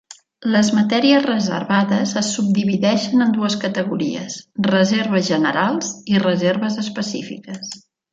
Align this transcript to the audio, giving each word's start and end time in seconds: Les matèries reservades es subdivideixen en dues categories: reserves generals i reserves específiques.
Les 0.53 0.69
matèries 0.75 1.25
reservades 1.25 2.13
es 2.21 2.31
subdivideixen 2.37 3.25
en 3.25 3.35
dues 3.37 3.57
categories: 3.65 4.39
reserves 4.71 5.29
generals 5.35 5.93
i 6.15 6.23
reserves 6.29 6.81
específiques. 6.87 7.77